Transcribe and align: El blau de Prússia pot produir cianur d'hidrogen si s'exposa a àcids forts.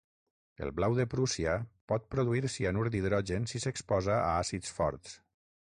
El 0.67 0.69
blau 0.77 0.95
de 0.99 1.05
Prússia 1.11 1.53
pot 1.93 2.09
produir 2.15 2.43
cianur 2.55 2.87
d'hidrogen 2.97 3.47
si 3.55 3.63
s'exposa 3.67 4.17
a 4.23 4.35
àcids 4.43 4.77
forts. 4.81 5.17